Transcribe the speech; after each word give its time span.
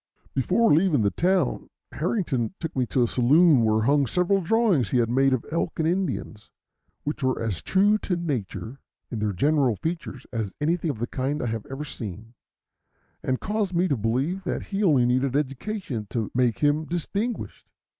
Before 0.33 0.73
leaving 0.73 1.03
the 1.03 1.11
town, 1.11 1.69
Harrington 1.91 2.55
took 2.59 2.75
me 2.75 2.87
to 2.87 3.03
a 3.03 3.07
saloon 3.07 3.61
where 3.63 3.83
hung 3.83 4.07
several 4.07 4.41
drawings 4.41 4.89
he 4.89 4.97
had 4.97 5.11
made 5.11 5.31
of 5.31 5.45
elk 5.51 5.77
and 5.77 5.87
Indians, 5.87 6.49
which 7.03 7.21
were 7.21 7.39
as 7.39 7.61
true 7.61 7.99
to 7.99 8.15
nature 8.15 8.79
in 9.11 9.19
their 9.19 9.31
general 9.31 9.75
features 9.75 10.25
as 10.33 10.55
anything 10.59 10.89
of 10.89 10.97
the 10.97 11.05
kind 11.05 11.43
I 11.43 11.53
have 11.53 11.67
ever 11.67 11.85
seen, 11.85 12.33
and 13.21 13.39
caused 13.39 13.75
me 13.75 13.87
to 13.89 13.95
believe 13.95 14.43
that 14.43 14.63
he 14.63 14.83
only 14.83 15.05
needed 15.05 15.35
education 15.35 16.07
to 16.09 16.31
make 16.33 16.57
him 16.57 16.85
distinguished. 16.85 17.67